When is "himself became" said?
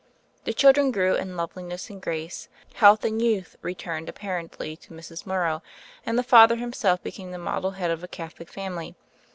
6.55-7.29